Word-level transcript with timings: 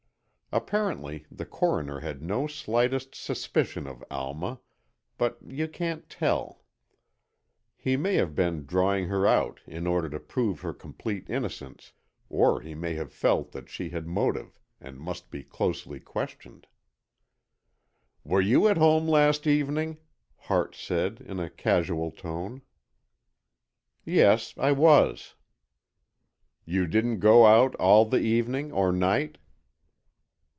Apparently, 0.53 1.25
the 1.31 1.45
Coroner 1.45 2.01
had 2.01 2.21
no 2.21 2.45
slightest 2.45 3.15
suspicion 3.15 3.87
of 3.87 4.03
Alma, 4.11 4.59
but 5.17 5.37
you 5.47 5.65
can't 5.65 6.09
tell. 6.09 6.65
He 7.77 7.95
may 7.95 8.15
have 8.15 8.35
been 8.35 8.65
drawing 8.65 9.07
her 9.07 9.25
out 9.25 9.61
in 9.65 9.87
order 9.87 10.09
to 10.09 10.19
prove 10.19 10.59
her 10.59 10.73
complete 10.73 11.29
innocence 11.29 11.93
or 12.27 12.59
he 12.59 12.75
may 12.75 12.95
have 12.95 13.13
felt 13.13 13.53
that 13.53 13.69
she 13.69 13.91
had 13.91 14.05
motive 14.07 14.59
and 14.81 14.99
must 14.99 15.31
be 15.31 15.41
closely 15.41 16.01
questioned. 16.01 16.67
"Were 18.25 18.41
you 18.41 18.67
at 18.67 18.75
home 18.75 19.07
last 19.07 19.47
evening?" 19.47 19.99
Hart 20.35 20.75
said, 20.75 21.21
in 21.21 21.39
a 21.39 21.49
casual 21.49 22.11
tone. 22.11 22.61
"Yes, 24.03 24.53
I 24.57 24.73
was." 24.73 25.35
"You 26.65 26.87
didn't 26.87 27.19
go 27.19 27.45
out 27.45 27.73
all 27.75 28.03
the 28.03 28.19
evening 28.19 28.73
or 28.73 28.91
night?" 28.91 29.37